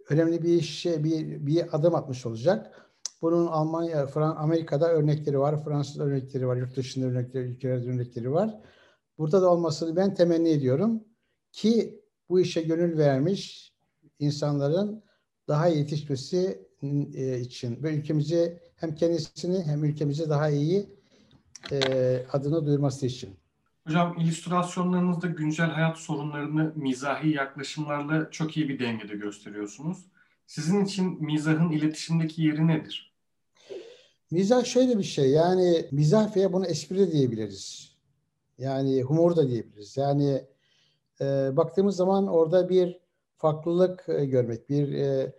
önemli 0.09 0.43
bir 0.43 0.61
şey, 0.61 1.03
bir, 1.03 1.45
bir 1.45 1.75
adım 1.75 1.95
atmış 1.95 2.25
olacak. 2.25 2.89
Bunun 3.21 3.47
Almanya, 3.47 4.07
Fran 4.07 4.35
Amerika'da 4.35 4.91
örnekleri 4.91 5.39
var, 5.39 5.63
Fransa'da 5.63 6.03
örnekleri 6.03 6.47
var, 6.47 6.57
yurt 6.57 6.75
dışında 6.75 7.05
örnekleri, 7.05 7.43
ülkelerde 7.43 7.89
örnekleri 7.89 8.31
var. 8.31 8.61
Burada 9.17 9.41
da 9.41 9.51
olmasını 9.51 9.95
ben 9.95 10.13
temenni 10.13 10.49
ediyorum 10.49 11.03
ki 11.51 12.02
bu 12.29 12.39
işe 12.39 12.61
gönül 12.61 12.97
vermiş 12.97 13.73
insanların 14.19 15.03
daha 15.47 15.67
yetişmesi 15.67 16.67
e, 17.15 17.39
için 17.39 17.83
ve 17.83 17.95
ülkemizi 17.95 18.59
hem 18.75 18.95
kendisini 18.95 19.63
hem 19.63 19.83
ülkemizi 19.83 20.29
daha 20.29 20.49
iyi 20.49 20.89
e, 21.71 21.77
adını 22.31 22.65
duyurması 22.65 23.05
için. 23.05 23.35
Hocam 23.87 24.17
illüstrasyonlarınızda 24.19 25.27
güncel 25.27 25.69
hayat 25.69 25.97
sorunlarını 25.97 26.73
mizahi 26.75 27.29
yaklaşımlarla 27.29 28.31
çok 28.31 28.57
iyi 28.57 28.69
bir 28.69 28.79
dengede 28.79 29.15
gösteriyorsunuz. 29.15 30.05
Sizin 30.47 30.85
için 30.85 31.23
mizahın 31.23 31.71
iletişimdeki 31.71 32.41
yeri 32.41 32.67
nedir? 32.67 33.13
Mizah 34.31 34.65
şöyle 34.65 34.97
bir 34.97 35.03
şey 35.03 35.29
yani 35.29 35.85
mizah 35.91 36.35
veya 36.35 36.53
bunu 36.53 36.65
espri 36.65 36.99
de 36.99 37.11
diyebiliriz. 37.11 37.93
Yani 38.57 39.01
humor 39.01 39.35
da 39.35 39.47
diyebiliriz. 39.47 39.97
Yani 39.97 40.41
e, 41.21 41.57
baktığımız 41.57 41.95
zaman 41.95 42.27
orada 42.27 42.69
bir 42.69 42.99
farklılık 43.37 44.05
e, 44.07 44.25
görmek, 44.25 44.69
bir 44.69 44.93
e, 44.93 45.33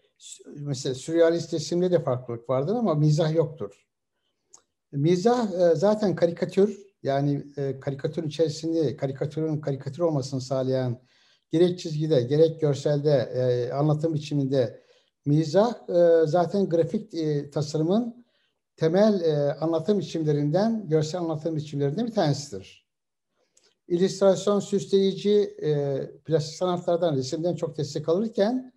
mesela 0.57 0.95
sürrealist 0.95 1.55
resimde 1.55 1.91
de 1.91 2.03
farklılık 2.03 2.51
vardır 2.51 2.75
ama 2.75 2.95
mizah 2.95 3.35
yoktur. 3.35 3.87
Mizah 4.93 5.53
e, 5.53 5.75
zaten 5.75 6.17
karikatür 6.17 6.85
yani 7.03 7.47
e, 7.57 7.81
karikatürün 7.81 8.29
içerisinde 8.29 8.97
karikatürün 8.97 9.61
karikatür 9.61 10.03
olmasını 10.03 10.41
sağlayan 10.41 11.01
gerek 11.51 11.79
çizgide 11.79 12.23
gerek 12.23 12.61
görselde 12.61 13.11
e, 13.11 13.73
anlatım 13.73 14.15
biçiminde 14.15 14.81
mizah 15.27 15.89
e, 15.89 16.27
zaten 16.27 16.69
grafik 16.69 17.15
e, 17.15 17.51
tasarımın 17.51 18.25
temel 18.77 19.21
e, 19.21 19.55
anlatım 19.55 19.99
biçimlerinden 19.99 20.89
görsel 20.89 21.21
anlatım 21.21 21.57
biçimlerinden 21.57 22.07
bir 22.07 22.13
tanesidir. 22.13 22.84
İllüstrasyon 23.89 24.61
süsleyici 24.61 25.57
e, 25.63 26.01
plastik 26.25 26.57
sanatlardan 26.57 27.17
resimden 27.17 27.55
çok 27.55 27.79
destek 27.79 28.09
alırken 28.09 28.73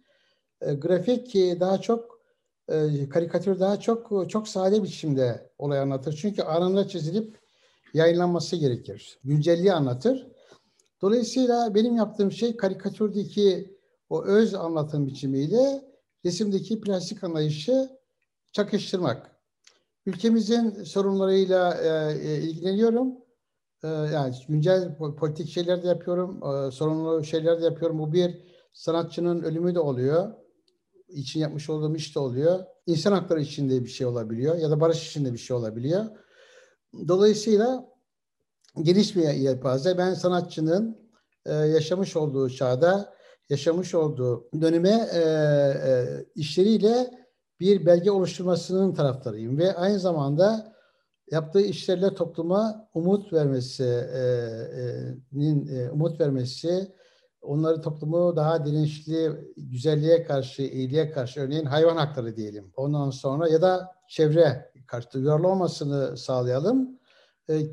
e, 0.61 0.73
grafik 0.73 1.35
daha 1.35 1.81
çok 1.81 2.21
e, 2.69 3.09
karikatür 3.09 3.59
daha 3.59 3.79
çok 3.79 4.29
çok 4.29 4.47
sade 4.47 4.83
biçimde 4.83 5.49
olay 5.57 5.79
anlatır. 5.79 6.19
Çünkü 6.21 6.41
anında 6.41 6.87
çizilip 6.87 7.37
yayınlanması 7.93 8.55
gerekir. 8.55 9.19
Güncelliği 9.23 9.73
anlatır. 9.73 10.27
Dolayısıyla 11.01 11.75
benim 11.75 11.95
yaptığım 11.95 12.31
şey 12.31 12.57
karikatürdeki 12.57 13.77
o 14.09 14.23
öz 14.23 14.53
anlatım 14.53 15.07
biçimiyle 15.07 15.83
resimdeki 16.25 16.81
plastik 16.81 17.23
anlayışı 17.23 17.89
çakıştırmak. 18.51 19.31
Ülkemizin 20.05 20.83
sorunlarıyla 20.83 21.73
e, 21.73 22.17
e, 22.29 22.41
ilgileniyorum. 22.41 23.26
E, 23.83 23.87
yani 23.87 24.35
güncel 24.49 24.97
politik 24.97 25.49
şeyler 25.49 25.83
de 25.83 25.87
yapıyorum, 25.87 26.41
e, 26.43 26.71
sorunlu 26.71 27.23
şeyler 27.23 27.61
de 27.61 27.65
yapıyorum. 27.65 27.99
Bu 27.99 28.13
bir 28.13 28.41
sanatçının 28.73 29.43
ölümü 29.43 29.75
de 29.75 29.79
oluyor 29.79 30.33
için 31.07 31.39
yapmış 31.39 31.69
olduğum 31.69 31.95
iş 31.95 32.15
de 32.15 32.19
oluyor. 32.19 32.59
İnsan 32.85 33.11
hakları 33.11 33.41
içinde 33.41 33.83
bir 33.83 33.89
şey 33.89 34.07
olabiliyor 34.07 34.55
ya 34.55 34.71
da 34.71 34.79
barış 34.79 35.07
içinde 35.07 35.33
bir 35.33 35.37
şey 35.37 35.57
olabiliyor. 35.57 36.05
Dolayısıyla 37.07 37.85
geniş 38.81 39.15
bir 39.15 39.21
yelpaze. 39.21 39.97
Ben 39.97 40.13
sanatçının 40.13 40.97
e, 41.45 41.53
yaşamış 41.53 42.15
olduğu 42.15 42.49
çağda, 42.49 43.13
yaşamış 43.49 43.95
olduğu 43.95 44.49
döneme 44.61 45.09
e, 45.13 45.19
e, 45.19 46.05
işleriyle 46.35 47.11
bir 47.59 47.85
belge 47.85 48.11
oluşturmasının 48.11 48.93
taraftarıyım 48.93 49.57
ve 49.57 49.75
aynı 49.75 49.99
zamanda 49.99 50.76
yaptığı 51.31 51.61
işlerle 51.61 52.13
topluma 52.13 52.89
umut 52.93 53.33
vermesi, 53.33 53.83
e, 54.13 54.19
e, 55.33 55.49
e, 55.49 55.89
umut 55.89 56.19
vermesi, 56.19 56.93
onları 57.41 57.81
toplumu 57.81 58.35
daha 58.35 58.65
dirençli, 58.65 59.31
güzelliğe 59.57 60.23
karşı, 60.23 60.61
iyiliğe 60.61 61.11
karşı 61.11 61.39
örneğin 61.39 61.65
hayvan 61.65 61.97
hakları 61.97 62.35
diyelim. 62.35 62.71
Ondan 62.75 63.09
sonra 63.09 63.49
ya 63.49 63.61
da 63.61 63.91
çevre 64.07 64.71
karşı 64.87 65.11
duyarlı 65.11 65.47
olmasını 65.47 66.17
sağlayalım. 66.17 66.97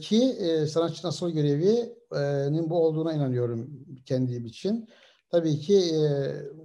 Ki 0.00 0.36
sanatçının 0.70 1.08
asıl 1.08 1.30
görevinin 1.30 2.70
bu 2.70 2.86
olduğuna 2.86 3.12
inanıyorum 3.12 3.70
kendim 4.06 4.46
için. 4.46 4.88
Tabii 5.30 5.58
ki 5.58 5.82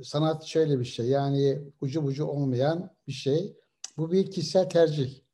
sanat 0.03 0.43
şöyle 0.43 0.79
bir 0.79 0.86
şey 0.86 1.05
yani 1.05 1.62
ucu 1.81 2.03
bucu 2.03 2.25
olmayan 2.25 2.91
bir 3.08 3.12
şey. 3.12 3.58
Bu 3.98 4.12
bir 4.12 4.31
kişisel 4.31 4.69
tercih. 4.69 5.28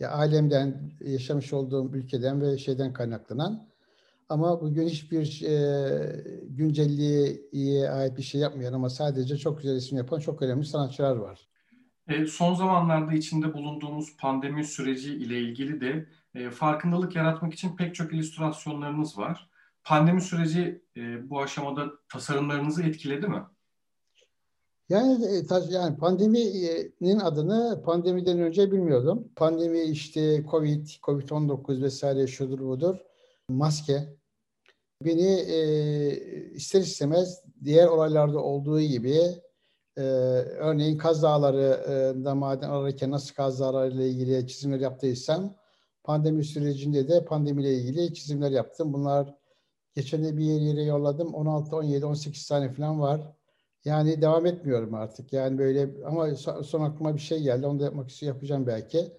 Ya 0.00 0.10
ailemden, 0.10 0.92
yaşamış 1.00 1.52
olduğum 1.52 1.90
ülkeden 1.94 2.40
ve 2.40 2.58
şeyden 2.58 2.92
kaynaklanan. 2.92 3.68
Ama 4.28 4.60
bugün 4.60 4.88
hiçbir 4.88 5.42
e, 5.42 6.24
güncelliğe 6.48 7.90
ait 7.90 8.16
bir 8.16 8.22
şey 8.22 8.40
yapmayan 8.40 8.72
ama 8.72 8.90
sadece 8.90 9.36
çok 9.36 9.58
güzel 9.58 9.76
isim 9.76 9.98
yapan 9.98 10.18
çok 10.18 10.42
önemli 10.42 10.64
sanatçılar 10.64 11.16
var. 11.16 11.48
E, 12.08 12.26
son 12.26 12.54
zamanlarda 12.54 13.12
içinde 13.12 13.54
bulunduğumuz 13.54 14.16
pandemi 14.16 14.64
süreci 14.64 15.14
ile 15.14 15.40
ilgili 15.40 15.80
de 15.80 16.08
e, 16.34 16.50
farkındalık 16.50 17.16
yaratmak 17.16 17.54
için 17.54 17.76
pek 17.76 17.94
çok 17.94 18.12
illüstrasyonlarınız 18.12 19.18
var. 19.18 19.50
Pandemi 19.84 20.20
süreci 20.20 20.82
e, 20.96 21.30
bu 21.30 21.42
aşamada 21.42 21.90
tasarımlarınızı 22.08 22.82
etkiledi 22.82 23.28
mi? 23.28 23.42
Yani 24.88 25.24
e, 25.24 25.42
yani 25.70 25.96
pandeminin 25.96 27.18
adını 27.18 27.82
pandemiden 27.84 28.38
önce 28.40 28.72
bilmiyordum. 28.72 29.28
Pandemi 29.36 29.80
işte 29.80 30.44
Covid, 30.50 30.86
Covid-19 30.86 31.82
vesaire 31.82 32.26
şudur 32.26 32.60
budur. 32.60 32.96
Maske, 33.48 34.16
beni 35.04 35.26
e, 35.26 36.54
ister 36.54 36.80
istemez 36.80 37.42
diğer 37.64 37.86
olaylarda 37.86 38.38
olduğu 38.38 38.80
gibi 38.80 39.18
e, 39.96 40.02
örneğin 40.02 40.98
Kaz 40.98 41.22
Dağları'nda 41.22 42.34
maden 42.34 42.70
ararken 42.70 43.10
nasıl 43.10 43.34
Kaz 43.34 43.60
Dağları 43.60 44.02
ilgili 44.02 44.48
çizimler 44.48 44.80
yaptıysam 44.80 45.54
pandemi 46.04 46.44
sürecinde 46.44 47.08
de 47.08 47.24
pandemiyle 47.24 47.74
ilgili 47.74 48.14
çizimler 48.14 48.50
yaptım. 48.50 48.92
Bunlar 48.92 49.34
geçen 49.94 50.24
de 50.24 50.36
bir 50.36 50.44
yere 50.44 50.82
yolladım. 50.82 51.34
16, 51.34 51.76
17, 51.76 52.06
18 52.06 52.48
tane 52.48 52.72
falan 52.72 53.00
var. 53.00 53.37
Yani 53.84 54.22
devam 54.22 54.46
etmiyorum 54.46 54.94
artık. 54.94 55.32
Yani 55.32 55.58
böyle 55.58 55.90
ama 56.04 56.34
son 56.64 56.80
aklıma 56.80 57.14
bir 57.14 57.20
şey 57.20 57.42
geldi. 57.42 57.66
Onu 57.66 57.80
da 57.80 57.84
yapmak 57.84 58.10
istiyorum, 58.10 58.36
yapacağım 58.36 58.66
belki. 58.66 59.12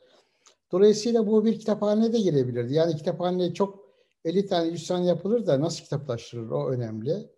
Dolayısıyla 0.71 1.27
bu 1.27 1.45
bir 1.45 1.59
kitaphaneye 1.59 2.13
de 2.13 2.19
girebilirdi. 2.19 2.73
Yani 2.73 2.95
kitaphaneye 2.95 3.53
çok 3.53 3.89
50 4.25 4.47
tane 4.47 4.67
100 4.67 4.87
tane 4.87 5.05
yapılır 5.05 5.47
da 5.47 5.61
nasıl 5.61 5.83
kitaplaştırır 5.83 6.49
o 6.49 6.69
önemli. 6.69 7.29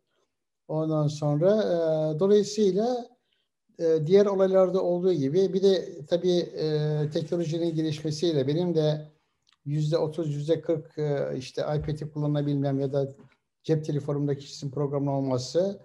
Ondan 0.68 1.08
sonra 1.08 1.64
e, 1.64 2.20
dolayısıyla 2.20 3.08
e, 3.80 4.08
diğer 4.08 4.26
olaylarda 4.26 4.84
olduğu 4.84 5.14
gibi 5.14 5.54
bir 5.54 5.64
de 5.64 6.06
tabii 6.06 6.38
e, 6.38 7.00
teknolojinin 7.14 7.76
gelişmesiyle 7.76 8.48
benim 8.48 8.76
de 8.76 9.12
yüzde 9.66 9.98
otuz, 9.98 10.36
yüzde 10.36 10.62
kırk 10.62 10.98
e, 10.98 11.38
işte 11.38 11.62
iPad'i 11.62 12.12
kullanabilmem 12.12 12.80
ya 12.80 12.94
da 12.94 13.16
cep 13.64 13.86
telefonumdaki 13.86 14.46
isim 14.46 14.72
programı 14.72 15.18
olması 15.18 15.80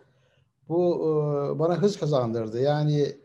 bu 0.69 0.95
e, 0.95 1.59
bana 1.59 1.83
hız 1.83 1.99
kazandırdı. 1.99 2.61
Yani 2.61 3.17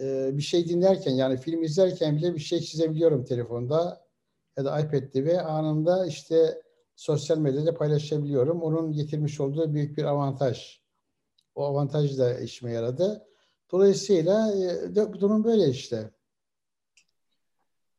e, 0.00 0.36
bir 0.36 0.42
şey 0.42 0.68
dinlerken 0.68 1.12
yani 1.12 1.36
film 1.36 1.62
izlerken 1.62 2.16
bile 2.16 2.34
bir 2.34 2.40
şey 2.40 2.60
çizebiliyorum 2.60 3.24
telefonda 3.24 4.08
ya 4.56 4.64
da 4.64 4.80
iPad'de 4.80 5.24
ve 5.24 5.42
anında 5.42 6.06
işte 6.06 6.62
sosyal 6.96 7.38
medyada 7.38 7.74
paylaşabiliyorum. 7.74 8.62
Onun 8.62 8.92
getirmiş 8.92 9.40
olduğu 9.40 9.74
büyük 9.74 9.98
bir 9.98 10.04
avantaj. 10.04 10.80
O 11.54 11.64
avantaj 11.64 12.18
da 12.18 12.38
işime 12.40 12.72
yaradı. 12.72 13.26
Dolayısıyla 13.72 14.52
e, 14.54 14.94
durum 14.94 15.44
böyle 15.44 15.68
işte. 15.68 16.10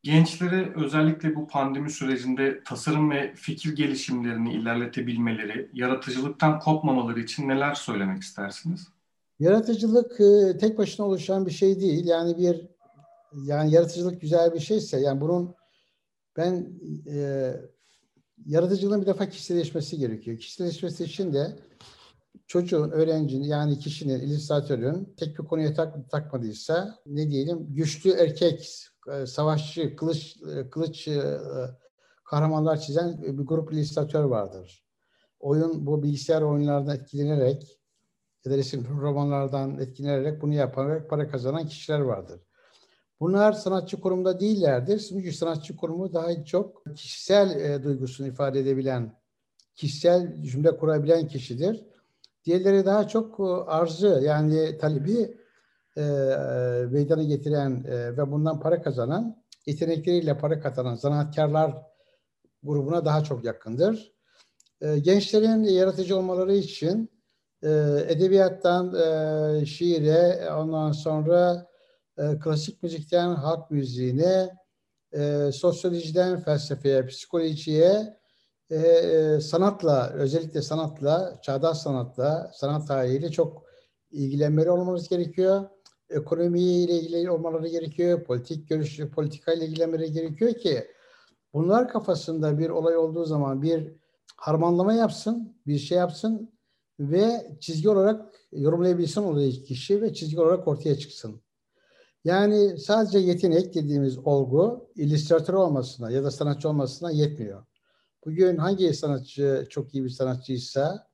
Gençlere 0.03 0.73
özellikle 0.75 1.35
bu 1.35 1.47
pandemi 1.47 1.89
sürecinde 1.89 2.63
tasarım 2.65 3.11
ve 3.11 3.33
fikir 3.35 3.75
gelişimlerini 3.75 4.53
ilerletebilmeleri, 4.53 5.69
yaratıcılıktan 5.73 6.59
kopmamaları 6.59 7.19
için 7.19 7.47
neler 7.47 7.73
söylemek 7.73 8.21
istersiniz? 8.21 8.87
Yaratıcılık 9.39 10.21
e, 10.21 10.57
tek 10.57 10.77
başına 10.77 11.05
oluşan 11.05 11.45
bir 11.45 11.51
şey 11.51 11.81
değil. 11.81 12.05
Yani 12.05 12.37
bir 12.37 12.67
yani 13.43 13.71
yaratıcılık 13.71 14.21
güzel 14.21 14.53
bir 14.53 14.59
şeyse 14.59 14.99
yani 14.99 15.21
bunun 15.21 15.55
ben 16.37 16.69
e, 17.07 17.53
yaratıcılığın 18.45 19.01
bir 19.01 19.07
defa 19.07 19.29
kişiselleşmesi 19.29 19.97
gerekiyor. 19.97 20.37
Kişiselleşmesi 20.37 21.03
için 21.03 21.33
de 21.33 21.59
çocuğun, 22.47 22.91
öğrencinin 22.91 23.43
yani 23.43 23.79
kişinin, 23.79 24.19
illüstratörün 24.19 25.13
tek 25.17 25.39
bir 25.39 25.43
konuya 25.43 25.73
tak, 25.73 26.11
takmadıysa 26.11 26.99
ne 27.05 27.29
diyelim 27.29 27.67
güçlü 27.69 28.11
erkek, 28.11 28.87
e, 29.13 29.25
savaşçı, 29.25 29.95
kılıç, 29.95 30.37
e, 30.55 30.69
kılıç 30.69 31.07
e, 31.07 31.23
kahramanlar 32.23 32.79
çizen 32.79 33.21
bir 33.21 33.45
grup 33.45 33.73
illüstratör 33.73 34.23
vardır. 34.23 34.85
Oyun 35.39 35.85
bu 35.85 36.03
bilgisayar 36.03 36.41
oyunlardan 36.41 36.95
etkilenerek 36.95 37.79
ya 38.45 38.51
da 38.51 38.57
resim 38.57 38.87
romanlardan 39.01 39.79
etkilenerek 39.79 40.41
bunu 40.41 40.53
yaparak 40.53 41.09
para 41.09 41.29
kazanan 41.29 41.67
kişiler 41.67 41.99
vardır. 41.99 42.41
Bunlar 43.19 43.53
sanatçı 43.53 44.01
kurumda 44.01 44.39
değillerdir. 44.39 44.99
Çünkü 44.99 45.33
sanatçı 45.33 45.75
kurumu 45.75 46.13
daha 46.13 46.45
çok 46.45 46.83
kişisel 46.95 47.61
e, 47.61 47.83
duygusunu 47.83 48.27
ifade 48.27 48.59
edebilen, 48.59 49.19
kişisel 49.75 50.41
cümle 50.43 50.77
kurabilen 50.77 51.27
kişidir. 51.27 51.85
Diğerleri 52.45 52.85
daha 52.85 53.07
çok 53.07 53.39
arzı 53.67 54.21
yani 54.23 54.77
talebi 54.77 55.37
e, 55.99 56.03
meydana 56.91 57.23
getiren 57.23 57.83
e, 57.87 58.17
ve 58.17 58.31
bundan 58.31 58.59
para 58.59 58.81
kazanan, 58.81 59.43
yetenekleriyle 59.65 60.37
para 60.37 60.59
kazanan 60.59 60.95
sanatkarlar 60.95 61.75
grubuna 62.63 63.05
daha 63.05 63.23
çok 63.23 63.45
yakındır. 63.45 64.13
E, 64.81 64.99
gençlerin 64.99 65.63
yaratıcı 65.63 66.17
olmaları 66.17 66.55
için 66.55 67.09
e, 67.63 67.69
edebiyattan 68.07 68.95
e, 68.95 69.65
şiire, 69.65 70.49
ondan 70.53 70.91
sonra 70.91 71.67
e, 72.17 72.39
klasik 72.39 72.83
müzikten 72.83 73.35
halk 73.35 73.71
müziğine, 73.71 74.49
e, 75.13 75.51
sosyolojiden 75.53 76.39
felsefeye, 76.39 77.05
psikolojiye, 77.05 78.19
e, 78.69 78.75
e, 78.75 79.39
sanatla, 79.39 80.09
özellikle 80.09 80.61
sanatla, 80.61 81.39
çağdaş 81.41 81.77
sanatla, 81.77 82.51
sanat 82.53 82.87
tarihiyle 82.87 83.31
çok 83.31 83.63
ilgilenmeli 84.11 84.69
olmamız 84.69 85.09
gerekiyor. 85.09 85.69
Ekonomiyle 86.09 86.93
ilgili 86.93 87.31
olmaları 87.31 87.67
gerekiyor. 87.67 88.23
Politik 88.23 88.69
görüş, 88.69 88.99
politikayla 88.99 89.65
ilgilenmeleri 89.65 90.11
gerekiyor 90.11 90.53
ki 90.53 90.87
bunlar 91.53 91.89
kafasında 91.89 92.59
bir 92.59 92.69
olay 92.69 92.97
olduğu 92.97 93.25
zaman 93.25 93.61
bir 93.61 93.91
harmanlama 94.35 94.93
yapsın, 94.93 95.57
bir 95.67 95.77
şey 95.77 95.97
yapsın 95.97 96.51
ve 96.99 97.57
çizgi 97.59 97.89
olarak 97.89 98.33
yorumlayabilsin 98.51 99.21
olayı 99.21 99.51
kişi 99.63 100.01
ve 100.01 100.13
çizgi 100.13 100.41
olarak 100.41 100.67
ortaya 100.67 100.97
çıksın. 100.97 101.41
Yani 102.23 102.79
sadece 102.79 103.19
yetenek 103.19 103.73
dediğimiz 103.73 104.17
olgu 104.17 104.89
illüstratör 104.95 105.53
olmasına 105.53 106.11
ya 106.11 106.23
da 106.23 106.31
sanatçı 106.31 106.69
olmasına 106.69 107.11
yetmiyor. 107.11 107.65
Bugün 108.25 108.57
hangi 108.57 108.93
sanatçı 108.93 109.67
çok 109.69 109.93
iyi 109.95 110.03
bir 110.03 110.09
sanatçıysa 110.09 111.08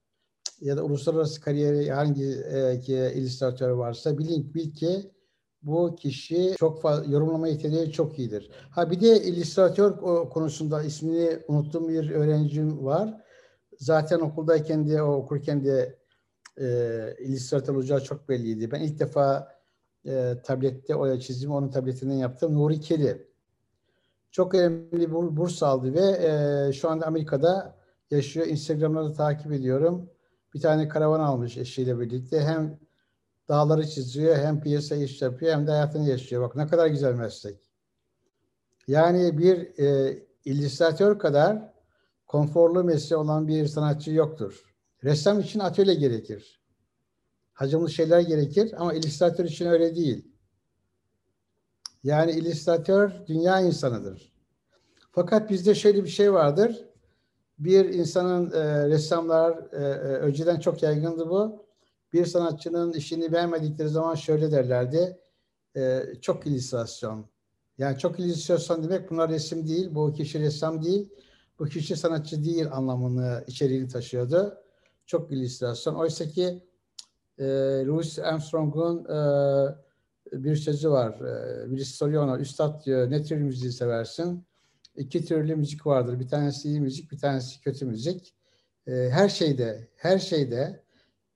ya 0.62 0.78
da 0.78 0.84
uluslararası 0.84 1.42
kariyeri 1.42 1.92
hangi 1.92 2.26
e, 2.52 3.14
illüstratör 3.14 3.70
varsa 3.70 4.18
bilin 4.18 4.54
bil 4.54 4.74
ki 4.74 5.12
bu 5.62 5.96
kişi 5.96 6.56
çok 6.58 6.82
fazla 6.82 7.12
yorumlama 7.12 7.48
yeteneği 7.48 7.92
çok 7.92 8.20
iyidir. 8.20 8.50
Ha 8.70 8.92
bir 8.92 9.02
de 9.02 9.24
illüstratör 9.24 9.98
konusunda 10.30 10.84
ismini 10.84 11.40
unuttuğum 11.48 11.90
bir 11.90 12.12
öğrencim 12.12 12.86
var. 12.86 13.22
Zaten 13.80 14.20
okuldayken 14.20 14.88
de 14.88 15.02
o 15.02 15.14
okurken 15.14 15.66
de 15.66 16.00
e, 16.58 16.68
illüstratör 17.20 17.76
olacağı 17.76 18.04
çok 18.04 18.30
belliydi. 18.30 18.72
Ben 18.72 18.82
ilk 18.82 19.00
defa 19.00 19.56
e, 20.06 20.34
tablette 20.44 20.96
oya 20.96 21.20
çizimi 21.20 21.54
onun 21.54 21.70
tabletinden 21.70 22.16
yaptım. 22.16 22.56
Nuri 22.56 22.80
Keli. 22.80 23.28
Çok 24.32 24.56
önemli 24.56 24.92
bir 24.92 25.12
burs 25.12 25.64
aldı 25.64 25.94
ve 25.94 26.28
e, 26.28 26.74
şu 26.74 26.90
anda 26.90 27.06
Amerika'da 27.06 27.76
yaşıyor. 28.12 28.48
Instagram'da 28.48 29.06
da 29.06 29.14
takip 29.14 29.52
ediyorum. 29.52 30.10
Bir 30.56 30.62
tane 30.62 30.88
karavan 30.88 31.20
almış 31.20 31.58
eşiyle 31.58 32.00
birlikte. 32.00 32.40
Hem 32.40 32.80
dağları 33.50 33.88
çiziyor, 33.88 34.36
hem 34.36 34.62
piyasa 34.62 34.96
iş 34.96 35.22
yapıyor, 35.22 35.54
hem 35.54 35.68
de 35.68 35.72
hayatını 35.72 36.10
yaşıyor. 36.10 36.42
Bak 36.42 36.56
ne 36.56 36.68
kadar 36.68 36.88
güzel 36.88 37.14
meslek. 37.14 37.60
Yani 38.88 39.38
bir 39.38 39.80
e, 39.80 40.20
illüstratör 40.46 41.20
kadar 41.20 41.74
konforlu 42.28 42.84
mesleği 42.84 43.20
olan 43.22 43.48
bir 43.48 43.68
sanatçı 43.68 44.12
yoktur. 44.12 44.76
Ressam 45.04 45.40
için 45.40 45.60
atölye 45.60 45.94
gerekir. 45.94 46.62
Hacimli 47.54 47.92
şeyler 47.92 48.20
gerekir 48.20 48.74
ama 48.78 48.94
illüstratör 48.94 49.46
için 49.46 49.66
öyle 49.66 49.96
değil. 49.96 50.32
Yani 52.04 52.32
illüstratör 52.32 53.12
dünya 53.28 53.62
insanıdır. 53.62 54.34
Fakat 55.12 55.50
bizde 55.50 55.76
şöyle 55.76 56.04
bir 56.04 56.10
şey 56.10 56.34
vardır. 56.34 56.86
Bir 57.60 57.86
insanın 57.86 58.52
e, 58.52 58.90
ressamlar 58.90 59.58
e, 59.72 59.78
e, 59.78 60.18
önceden 60.18 60.60
çok 60.60 60.84
yaygındı 60.84 61.30
bu. 61.30 61.66
Bir 62.14 62.26
sanatçının 62.26 62.94
işini 62.94 63.32
beğenmedikleri 63.32 63.90
zaman 63.90 64.16
şöyle 64.16 64.52
derlerdi. 64.52 65.18
E, 65.76 66.04
çok 66.22 66.48
illüstrasyon. 66.48 67.26
Yani 67.78 67.98
çok 67.98 68.20
illüstrasyon 68.20 68.84
demek 68.84 69.12
bunlar 69.12 69.30
resim 69.30 69.68
değil. 69.68 69.96
Bu 69.96 70.14
kişi 70.14 70.40
ressam 70.40 70.84
değil. 70.84 71.10
Bu 71.60 71.66
kişi 71.66 71.96
sanatçı 71.96 72.44
değil 72.44 72.72
anlamını 72.72 73.44
içeriğini 73.48 73.88
taşıyordu. 73.88 74.58
Çok 75.06 75.32
illüstrasyon. 75.32 75.96
Oysa 75.96 76.26
ki 76.26 76.64
e, 77.40 77.46
Louis 77.86 78.20
Armstrong'un 78.20 79.06
e, 79.06 80.44
bir 80.44 80.56
sözü 80.56 80.92
var. 80.92 81.20
E, 81.22 81.72
birisi 81.72 81.98
soruyor 81.98 82.24
ona, 82.24 82.40
Üstad 82.40 82.86
diyor 82.86 83.12
ne 83.12 83.24
tür 83.24 83.38
müziği 83.38 83.72
seversin? 83.72 84.46
İki 84.98 85.26
türlü 85.26 85.56
müzik 85.56 85.86
vardır. 85.86 86.20
Bir 86.20 86.28
tanesi 86.28 86.70
iyi 86.70 86.82
müzik, 86.82 87.12
bir 87.12 87.18
tanesi 87.18 87.62
kötü 87.62 87.86
müzik. 87.86 88.34
E, 88.88 88.92
her 88.92 89.30
şeyde, 89.30 89.88
her 89.96 90.20
şeyde, 90.20 90.84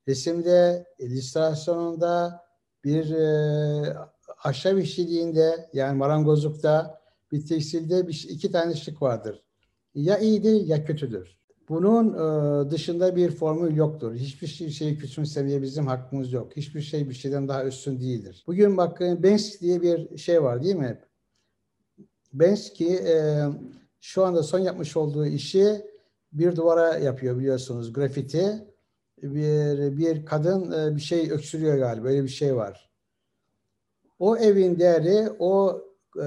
resimde, 0.07 0.85
illüstrasyonunda, 0.99 2.43
bir 2.83 3.11
e, 3.11 3.97
ahşap 4.43 4.79
işçiliğinde, 4.79 5.69
yani 5.73 5.97
marangozlukta, 5.97 7.01
bir 7.31 7.45
tekstilde 7.47 8.07
bir, 8.07 8.27
iki 8.29 8.51
tane 8.51 8.75
şık 8.75 9.01
vardır. 9.01 9.43
Ya 9.95 10.17
iyidir 10.17 10.65
ya 10.65 10.85
kötüdür. 10.85 11.39
Bunun 11.69 12.13
e, 12.13 12.71
dışında 12.71 13.15
bir 13.15 13.31
formül 13.31 13.75
yoktur. 13.75 14.15
Hiçbir 14.15 14.47
şey, 14.47 14.69
şeyi 14.69 14.97
küçümsemeye 14.97 15.61
bizim 15.61 15.87
hakkımız 15.87 16.33
yok. 16.33 16.57
Hiçbir 16.57 16.81
şey 16.81 17.09
bir 17.09 17.13
şeyden 17.13 17.47
daha 17.47 17.65
üstün 17.65 17.99
değildir. 17.99 18.43
Bugün 18.47 18.77
bakın 18.77 19.23
Banks 19.23 19.61
diye 19.61 19.81
bir 19.81 20.17
şey 20.17 20.43
var 20.43 20.63
değil 20.63 20.75
mi? 20.75 20.99
Banksy 22.33 22.93
e, 22.93 23.45
şu 24.01 24.25
anda 24.25 24.43
son 24.43 24.59
yapmış 24.59 24.97
olduğu 24.97 25.25
işi 25.25 25.85
bir 26.33 26.55
duvara 26.55 26.97
yapıyor 26.97 27.39
biliyorsunuz 27.39 27.93
grafiti. 27.93 28.67
Bir, 29.23 29.97
bir 29.97 30.25
kadın 30.25 30.71
e, 30.71 30.95
bir 30.95 31.01
şey 31.01 31.31
öksürüyor 31.31 31.77
galiba 31.77 32.03
böyle 32.03 32.23
bir 32.23 32.29
şey 32.29 32.55
var. 32.55 32.89
O 34.19 34.37
evin 34.37 34.79
değeri 34.79 35.29
o 35.39 35.81
e, 36.15 36.25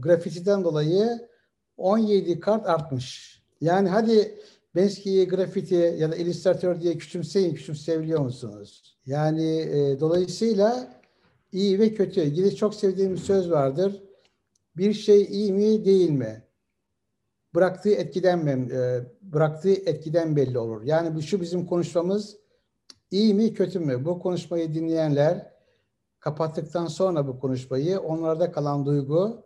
grafitiden 0.00 0.64
dolayı 0.64 1.28
17 1.76 2.40
kart 2.40 2.66
artmış. 2.66 3.42
Yani 3.60 3.88
hadi 3.88 4.38
Banksy 4.76 5.24
grafiti 5.24 5.96
ya 5.98 6.12
da 6.12 6.16
illüstratör 6.16 6.80
diye 6.80 6.98
küçümseyin, 6.98 7.54
küçümseyebiliyor 7.54 8.20
musunuz? 8.20 8.96
Yani 9.06 9.58
e, 9.58 10.00
dolayısıyla 10.00 11.00
iyi 11.52 11.78
ve 11.78 11.94
kötü. 11.94 12.20
İngiliz 12.20 12.56
çok 12.56 12.74
sevdiğim 12.74 13.12
bir 13.12 13.18
söz 13.18 13.50
vardır. 13.50 14.02
Bir 14.76 14.92
şey 14.92 15.22
iyi 15.22 15.52
mi 15.52 15.84
değil 15.84 16.10
mi? 16.10 16.42
Bıraktığı 17.54 17.94
etkiden 17.94 18.46
e, 18.46 19.00
bıraktığı 19.22 19.72
etkiden 19.72 20.36
belli 20.36 20.58
olur. 20.58 20.82
Yani 20.82 21.14
bu 21.14 21.22
şu 21.22 21.40
bizim 21.40 21.66
konuşmamız 21.66 22.36
iyi 23.10 23.34
mi 23.34 23.54
kötü 23.54 23.80
mü? 23.80 24.04
Bu 24.04 24.18
konuşmayı 24.18 24.74
dinleyenler 24.74 25.52
kapattıktan 26.20 26.86
sonra 26.86 27.26
bu 27.26 27.40
konuşmayı 27.40 28.00
onlarda 28.00 28.52
kalan 28.52 28.86
duygu 28.86 29.44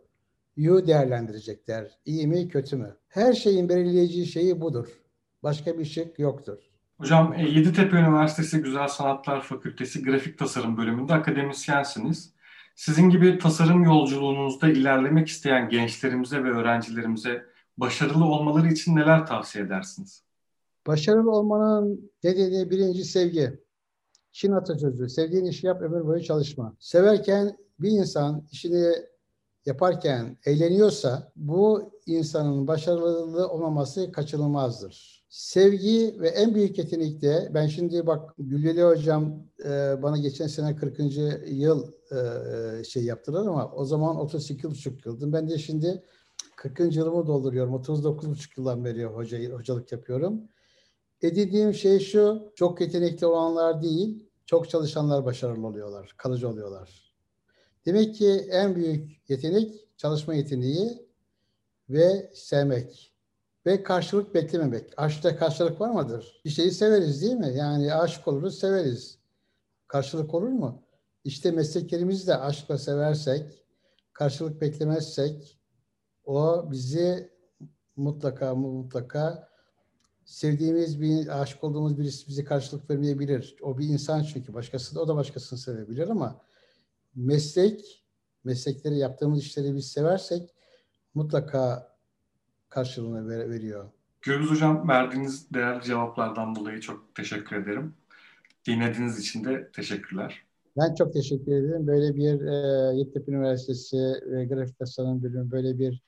yu 0.56 0.86
değerlendirecekler. 0.86 1.90
İyi 2.04 2.26
mi 2.26 2.48
kötü 2.48 2.76
mü? 2.76 2.96
Her 3.08 3.32
şeyin 3.32 3.68
belirleyici 3.68 4.26
şeyi 4.26 4.60
budur. 4.60 4.88
Başka 5.42 5.78
bir 5.78 5.84
şık 5.84 6.18
yoktur. 6.18 6.58
Hocam 6.98 7.34
e, 7.34 7.42
Yeditepe 7.42 7.96
Üniversitesi 7.96 8.62
Güzel 8.62 8.88
Sanatlar 8.88 9.42
Fakültesi 9.42 10.02
Grafik 10.02 10.38
Tasarım 10.38 10.76
bölümünde 10.76 11.14
akademisyensiniz. 11.14 12.32
Sizin 12.76 13.10
gibi 13.10 13.38
tasarım 13.38 13.84
yolculuğunuzda 13.84 14.68
ilerlemek 14.68 15.28
isteyen 15.28 15.68
gençlerimize 15.68 16.44
ve 16.44 16.50
öğrencilerimize 16.50 17.46
başarılı 17.76 18.24
olmaları 18.24 18.72
için 18.72 18.96
neler 18.96 19.26
tavsiye 19.26 19.64
edersiniz? 19.64 20.22
Başarılı 20.86 21.30
olmanın 21.30 22.10
nedeni 22.24 22.70
birinci 22.70 23.04
sevgi. 23.04 23.60
Çin 24.32 24.52
atasözü, 24.52 25.08
sevdiğin 25.08 25.44
işi 25.44 25.66
yap 25.66 25.82
ömür 25.82 26.06
boyu 26.06 26.22
çalışma. 26.22 26.76
Severken 26.80 27.56
bir 27.78 27.90
insan 27.90 28.46
işini 28.52 28.92
yaparken 29.66 30.36
eğleniyorsa 30.44 31.32
bu 31.36 31.92
insanın 32.06 32.66
başarılı 32.66 33.48
olmaması 33.48 34.12
kaçınılmazdır. 34.12 35.15
Sevgi 35.28 36.16
ve 36.20 36.28
en 36.28 36.54
büyük 36.54 36.78
yetenek 36.78 37.22
de 37.22 37.50
ben 37.54 37.66
şimdi 37.66 38.06
bak 38.06 38.34
Gülleli 38.38 38.82
hocam 38.82 39.44
e, 39.64 40.02
bana 40.02 40.18
geçen 40.18 40.46
sene 40.46 40.76
40. 40.76 40.98
yıl 41.46 41.92
e, 42.12 42.84
şey 42.84 43.04
yaptılar 43.04 43.46
ama 43.46 43.72
o 43.72 43.84
zaman 43.84 44.16
32,5 44.16 45.08
yıldım. 45.08 45.32
Ben 45.32 45.48
de 45.50 45.58
şimdi 45.58 46.02
40. 46.56 46.96
yılımı 46.96 47.26
dolduruyorum. 47.26 47.74
39,5 47.74 48.48
yıldan 48.56 48.84
beri 48.84 49.04
hoca, 49.04 49.52
hocalık 49.52 49.92
yapıyorum. 49.92 50.42
Edindiğim 51.22 51.74
şey 51.74 51.98
şu, 51.98 52.52
çok 52.54 52.80
yetenekli 52.80 53.26
olanlar 53.26 53.82
değil, 53.82 54.28
çok 54.46 54.70
çalışanlar 54.70 55.24
başarılı 55.24 55.66
oluyorlar, 55.66 56.14
kalıcı 56.16 56.48
oluyorlar. 56.48 57.14
Demek 57.86 58.14
ki 58.14 58.30
en 58.50 58.76
büyük 58.76 59.30
yetenek 59.30 59.74
çalışma 59.96 60.34
yeteneği 60.34 61.06
ve 61.88 62.30
sevmek 62.34 63.15
ve 63.66 63.82
karşılık 63.82 64.34
beklememek. 64.34 64.92
Aşkta 64.96 65.36
karşılık 65.36 65.80
var 65.80 65.90
mıdır? 65.90 66.40
Bir 66.44 66.50
şeyi 66.50 66.70
severiz 66.70 67.22
değil 67.22 67.34
mi? 67.34 67.52
Yani 67.56 67.94
aşık 67.94 68.28
oluruz, 68.28 68.58
severiz. 68.58 69.18
Karşılık 69.88 70.34
olur 70.34 70.48
mu? 70.48 70.82
İşte 71.24 71.50
mesleklerimizi 71.50 72.26
de 72.26 72.36
aşkla 72.36 72.78
seversek, 72.78 73.64
karşılık 74.12 74.60
beklemezsek 74.60 75.60
o 76.24 76.68
bizi 76.70 77.30
mutlaka 77.96 78.54
mutlaka 78.54 79.48
sevdiğimiz 80.24 81.00
bir, 81.00 81.40
aşık 81.40 81.64
olduğumuz 81.64 81.98
birisi 81.98 82.28
bize 82.28 82.44
karşılık 82.44 82.90
vermeyebilir. 82.90 83.56
O 83.62 83.78
bir 83.78 83.88
insan 83.88 84.22
çünkü 84.22 84.54
başkası 84.54 84.94
da 84.94 85.00
o 85.00 85.08
da 85.08 85.16
başkasını 85.16 85.58
sevebilir 85.58 86.08
ama 86.08 86.40
meslek, 87.14 88.04
meslekleri 88.44 88.98
yaptığımız 88.98 89.40
işleri 89.40 89.76
biz 89.76 89.86
seversek 89.86 90.54
mutlaka 91.14 91.95
karşılığını 92.68 93.28
ver, 93.28 93.50
veriyor. 93.50 93.84
Gürbüz 94.22 94.50
Hocam 94.50 94.88
verdiğiniz 94.88 95.50
değerli 95.54 95.82
cevaplardan 95.84 96.54
dolayı 96.56 96.80
çok 96.80 97.14
teşekkür 97.14 97.56
ederim. 97.56 97.94
Dinlediğiniz 98.66 99.18
için 99.18 99.44
de 99.44 99.70
teşekkürler. 99.72 100.42
Ben 100.76 100.94
çok 100.94 101.12
teşekkür 101.12 101.52
ederim. 101.52 101.86
Böyle 101.86 102.16
bir 102.16 102.40
e, 102.40 102.96
Yeditepe 102.96 103.32
Üniversitesi 103.32 103.96
ve 104.26 104.44
Grafik 104.44 104.78
Tasarım 104.78 105.22
Bölümü 105.22 105.50
böyle 105.50 105.78
bir 105.78 106.02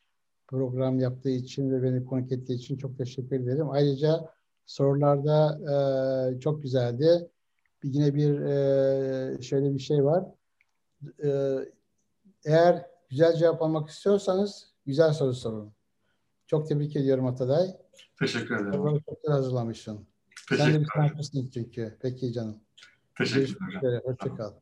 program 0.48 1.00
yaptığı 1.00 1.30
için 1.30 1.70
ve 1.70 1.82
beni 1.82 2.04
konuk 2.04 2.32
ettiği 2.32 2.54
için 2.54 2.76
çok 2.76 2.98
teşekkür 2.98 3.36
ederim. 3.36 3.70
Ayrıca 3.70 4.30
sorularda 4.66 5.58
e, 6.36 6.40
çok 6.40 6.62
güzeldi. 6.62 7.28
Bir, 7.82 7.92
yine 7.92 8.14
bir 8.14 8.40
e, 8.40 9.42
şöyle 9.42 9.74
bir 9.74 9.78
şey 9.78 10.04
var. 10.04 10.24
E, 11.24 11.58
eğer 12.44 12.86
güzel 13.10 13.36
cevap 13.36 13.62
almak 13.62 13.88
istiyorsanız 13.88 14.72
güzel 14.86 15.12
soru 15.12 15.34
sorun. 15.34 15.72
Çok 16.48 16.68
tebrik 16.68 16.96
ediyorum 16.96 17.26
Ataday. 17.26 17.66
Teşekkür 18.18 18.56
ederim. 18.56 18.72
Soruları 18.72 19.02
çok 19.04 19.22
güzel 19.22 19.36
hazırlamışsın. 19.36 20.06
Sen 20.56 20.74
de 20.74 20.80
bir 20.80 20.88
sanatçısın 20.94 21.50
çünkü. 21.54 21.98
Peki 22.02 22.32
canım. 22.32 22.60
Teşekkür 23.18 23.78
ederim. 23.78 24.00
Hoşçakal. 24.04 24.52